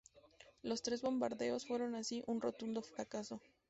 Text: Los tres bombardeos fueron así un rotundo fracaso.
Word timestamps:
Los 0.63 0.81
tres 0.81 1.03
bombardeos 1.03 1.67
fueron 1.67 1.93
así 1.93 2.23
un 2.25 2.41
rotundo 2.41 2.81
fracaso. 2.81 3.39